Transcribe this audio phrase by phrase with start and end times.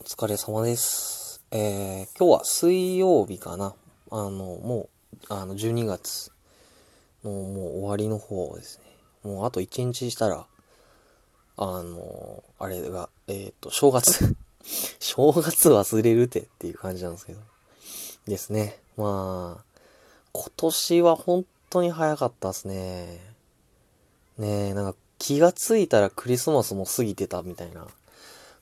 [0.00, 1.42] お疲れ様です。
[1.50, 3.74] えー、今日は水曜日かな。
[4.10, 6.30] あの、もう、あの、12月
[7.22, 8.84] のもう終わりの方ですね。
[9.22, 10.46] もうあと1日したら、
[11.56, 14.36] あの、あれが、えっ、と、正月。
[14.98, 17.40] 正月忘れるてっていう感じなんですけど。
[18.26, 18.78] ですね。
[18.96, 19.64] まあ、
[20.32, 23.34] 今年は本当に早かったですね。
[24.36, 27.86] ねえ、なんか気がついたらクリスマスも過ぎてたみたいな。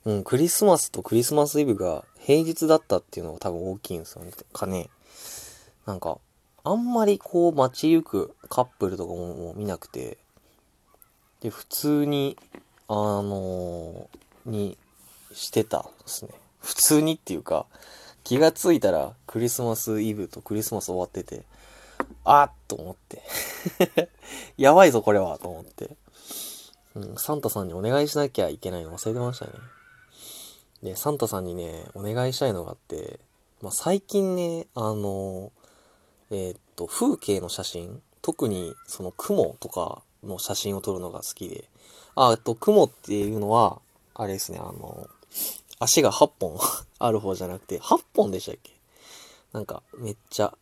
[0.05, 4.31] うん、クリスマスとクリスマスイブが平日だったっていうのが多分大きいんですよね。
[4.51, 4.89] かね。
[5.85, 6.17] なんか、
[6.63, 10.17] あんまりこう街行くカップルとかも見なくて、
[11.41, 12.37] で、普通に、
[12.87, 14.77] あのーに
[15.33, 16.31] してたんですね。
[16.59, 17.65] 普通にっていうか、
[18.23, 21.43] 気がついたらクリスマスイブとクリスマス終わってて、
[22.23, 23.21] あっと思って。
[24.57, 25.95] やばいぞこれはと思って。
[26.95, 29.51] うん、サンタさんにお願いしなきゃいけないの忘れてましたね。
[30.83, 33.19] で、サンタさんにね、お願いしたいのがあって、
[33.61, 35.53] まあ、最近ね、あの、
[36.29, 41.69] えーっと、風景の写真、特にその雲とかの写真を撮るのが好きで、
[42.15, 43.79] あ、えっと、雲っていうのは、
[44.13, 45.07] あれですね、あの、
[45.79, 46.59] 足が8本
[46.99, 48.73] ある方じゃなくて、8本でしたっけ？
[49.53, 50.57] なんか、めっちゃ、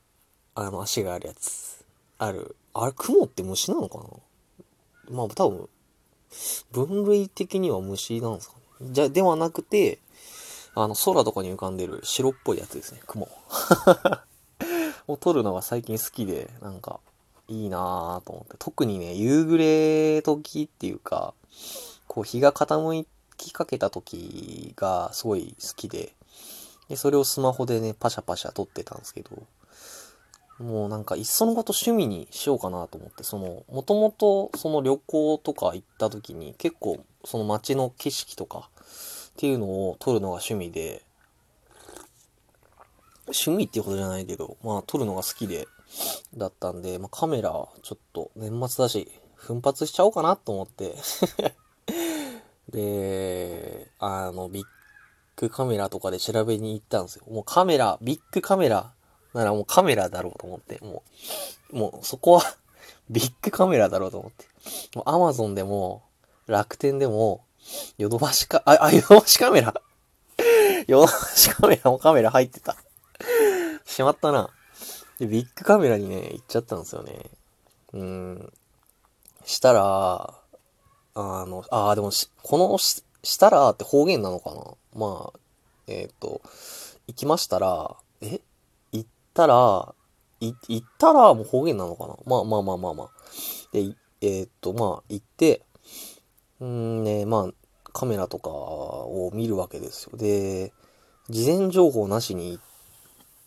[0.53, 1.83] あの、足があるやつ。
[2.19, 2.56] ある。
[2.73, 4.06] あれ、雲って虫なのかな？
[5.09, 5.69] まあ、多分、
[6.72, 8.60] 分類的には虫なんですか。
[8.91, 9.99] じゃ、ではなくて、
[10.73, 13.27] あの、空とかに浮かんでる白っぽいやつですね、雲。
[15.07, 16.99] を撮るのが最近好きで、なんか、
[17.47, 18.55] いいなぁと思って。
[18.57, 19.57] 特にね、夕暮
[20.15, 21.33] れ時っていうか、
[22.07, 23.05] こう、日が傾
[23.38, 26.13] きかけた時がすごい好きで、
[26.88, 29.29] で、それをスマホでね、パシャパシャ撮ってたんですけど、
[30.61, 38.69] もうなんか、いっそのこと趣味にしようかなと思って、その、もともとその旅行とか行った時に結構その街の景色とか
[39.31, 41.03] っていうのを撮るのが趣味で、
[43.27, 45.67] 趣味っていうことじゃないけど、まあ撮るのが好きで、
[46.37, 47.51] だったんで、まあカメラ
[47.81, 50.95] ちょっと年末だし、奮発しちゃおうかなと思って、
[52.69, 54.66] で、あの、ビッ
[55.35, 57.25] グカメラとかで調べに行ったんですよ。
[57.29, 58.94] もうカメラ、ビッグカメラ
[59.34, 61.03] ならもうカメラだろうと思って、も
[61.72, 62.56] う、もうそこは
[63.09, 64.46] ビッグカメラだろうと思って。
[64.96, 66.03] もうアマゾンでも、
[66.47, 67.44] 楽天でも、
[67.97, 69.74] ヨドバシか、あ、あ、ヨドバシカメラ。
[70.88, 72.75] ヨドバシカメラもカメラ入ってた。
[73.86, 74.50] しまったな。
[75.19, 77.30] で、ビッグカメラにね、行っちゃったんですよね。
[77.94, 78.53] うん。
[79.46, 80.34] したら、
[81.13, 82.12] あの、ああ、でも、
[82.42, 84.63] このし、したらって方言なのかな
[84.96, 85.40] まあ、
[85.88, 86.42] えっ、と、
[87.08, 88.40] 行きましたら、え？
[89.34, 89.94] たら、
[90.40, 92.16] 行ったらもう方言なのかな？
[92.25, 93.09] まあまあまあまあまあ。
[93.72, 95.64] で、いえっ、と、まあ、行って、
[96.59, 97.53] うんね、まあ、
[97.94, 100.18] カメラとかを見るわけですよ。
[100.18, 100.74] で、
[101.30, 102.64] 事前情報なしに行っ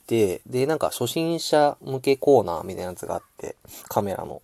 [0.06, 3.56] て、で、なんか初心者向けコーナーみたいなやつがあって、
[3.88, 4.42] カメラの。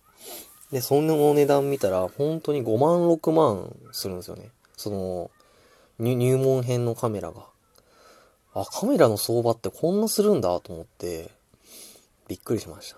[0.71, 4.51] で、その値段見たら、本当に5万、6万するんですよね。
[4.77, 5.31] その、
[5.99, 7.50] 入門編のカメラが。
[8.53, 11.31] あ、カメラの相場ってこんなするんだと思って、
[12.27, 12.93] びっくりしまし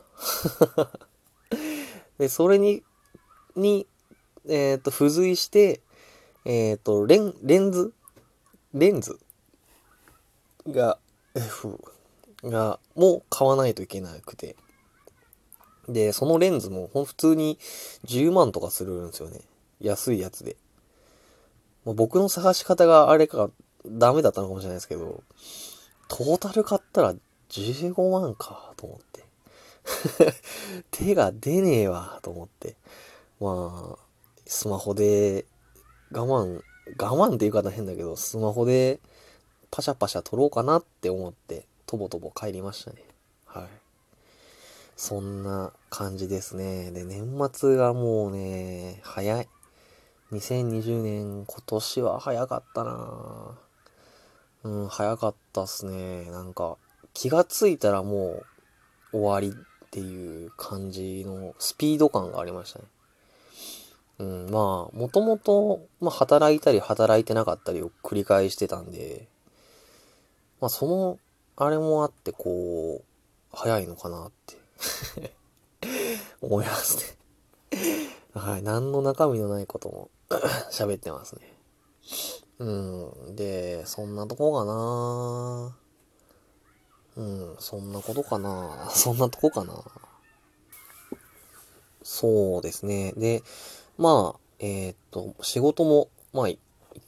[0.75, 0.89] た。
[2.17, 2.83] で、それに、
[3.55, 3.87] に、
[4.47, 5.81] えっ、と、付随して、
[6.45, 7.93] えっ、と、レン、レンズ？
[8.73, 9.19] レンズ？
[10.67, 10.97] が、
[11.35, 11.79] F
[12.43, 14.55] が、もう買わないといけなくて。
[15.87, 17.57] で、そのレンズもほん普通に
[18.05, 19.41] 10万とかするんですよね。
[19.79, 20.55] 安いやつで。
[21.85, 23.49] ま、僕の探し方があれか
[23.85, 25.23] ダメだったのかもしれないですけど、
[26.07, 27.15] トータル買ったら
[27.49, 29.23] 15万かと思って。
[30.91, 32.75] 手が出ねえわと思って。
[33.39, 33.99] まあ、
[34.45, 35.45] スマホで
[36.11, 36.61] 我慢、
[36.97, 38.99] 我慢って言い方変だけど、スマホで
[39.71, 43.03] パシャパシャ撮ろうかなって思って、とぼとぼ帰りましたね。
[43.45, 43.67] はい。
[44.95, 46.91] そんな感じですね。
[46.91, 49.49] で、年末がもうね、早い。
[50.31, 53.72] 2020年、今年は早かったなぁ
[54.63, 56.31] うん、早かったっすね。
[56.31, 56.77] なんか、
[57.13, 58.43] 気がついたらも
[59.11, 62.85] う終わりっていう感じのスピード感がありましたね。
[64.19, 69.27] うん、まあ、もともと、まあ、働いたり働いてなかったりを繰り返してたんで、
[70.61, 71.19] まあ、その、
[71.57, 73.05] あれもあって、こう、
[73.51, 75.33] 早いのかなって
[76.41, 77.17] 思いますね。
[78.33, 78.63] はい。
[78.63, 80.09] 何の中身のないことも
[80.71, 81.52] 喋ってますね。
[82.59, 82.65] う
[83.31, 83.35] ん。
[83.35, 85.77] で、そんなとこかな
[87.15, 89.83] うん、そんなことかな そんなとこかな
[92.03, 93.13] そうですね。
[93.15, 93.43] で、
[93.97, 96.57] まあ、えーっと、仕事も、まあ、1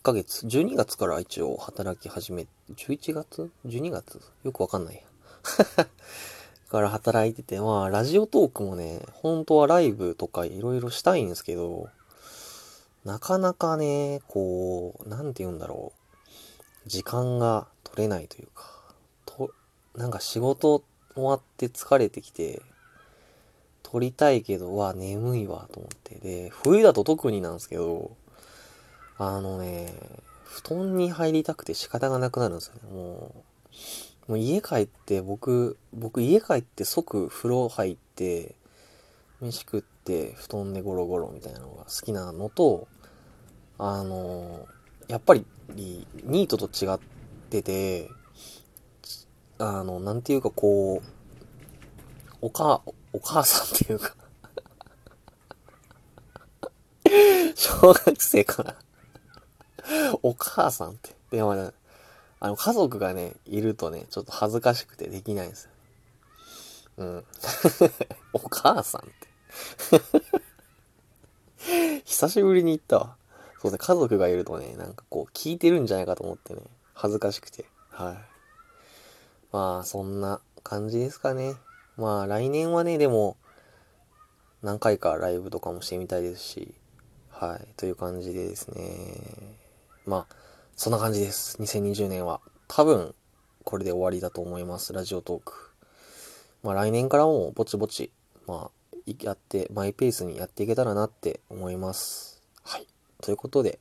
[0.03, 5.01] ヶ月、12月から一応働き始め、11月 ?12 月よくわかんないや。
[6.69, 11.89] から働いてて、まあ、ラジオトークもね、本当はライブとかいろいろしたいんですけど、
[13.05, 16.89] なかなかね、こう、なんて言うんだろう。
[16.89, 18.65] 時間が取れないというか、
[19.25, 19.51] と、
[19.95, 22.63] なんか仕事終わって疲れてきて、
[23.83, 26.15] 撮りたいけど、わ、眠いわ、と思って。
[26.15, 28.15] で、冬だと特になんですけど、
[29.19, 29.93] あのね、
[30.43, 32.81] 布団に入りたくて仕方がなくなるんですよね。
[32.91, 33.35] も
[34.27, 38.55] う、もう家帰って僕、僕家帰って即風呂入って、
[39.41, 42.87] 飯食って布団でゴロゴロみたいなのが好きなのと、
[43.77, 44.67] あの、
[45.07, 45.45] やっぱり
[45.75, 46.99] ニートと違っ
[47.49, 48.09] てて、
[49.57, 51.07] あの、なんていうかこう、
[52.41, 52.81] おか、
[53.13, 54.15] お母さんっていうか
[57.55, 58.75] 小学生かな
[60.21, 61.15] お母さんって。
[61.31, 61.71] でもね、
[62.39, 65.71] あの、家族がね、いるとね、ちょっと恥ずかしくてできないんですよ。
[66.97, 67.25] うん。
[68.33, 70.01] お母さんって
[72.05, 73.17] 久しぶりに行ったわ。
[73.65, 76.61] そうですね、家族がいるとね、なんかこう、聞いてるんじゃないかと思ってね、
[76.93, 77.65] 恥ずかしくて。
[77.89, 78.17] はい。
[79.51, 81.55] まあ、そんな感じですかね。
[81.97, 83.37] まあ来年はね、でも、
[84.61, 86.75] 何回かライブとかもしてみたいですし、
[87.29, 89.57] はい、という感じでですね。
[90.05, 90.35] まあ、
[90.75, 91.57] そんな感じです。
[91.61, 92.41] 2020年は。
[92.67, 93.15] 多分、
[93.63, 94.93] これで終わりだと思います。
[94.93, 95.71] ラジオトーク。
[96.61, 98.11] まあ来年からもぼちぼち、
[98.45, 102.34] まあ、やって、マイペースにやっていけたらなって思います。
[103.25, 103.79] ということで、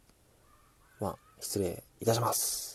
[1.01, 2.74] まあ、失礼いたします。